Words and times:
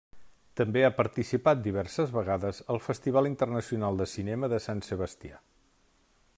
També 0.61 0.81
ha 0.85 0.89
participat 0.99 1.61
diverses 1.67 2.15
vegades 2.15 2.63
al 2.75 2.81
Festival 2.87 3.29
Internacional 3.33 4.01
de 4.03 4.11
Cinema 4.17 4.53
de 4.55 4.63
Sant 4.69 4.85
Sebastià. 4.89 5.41